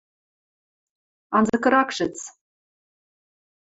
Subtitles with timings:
[1.37, 2.15] —Анзыкырак шӹц.